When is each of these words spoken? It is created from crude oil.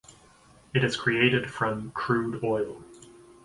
It 0.73 0.83
is 0.83 0.97
created 0.97 1.47
from 1.51 1.91
crude 1.91 2.43
oil. 2.43 2.83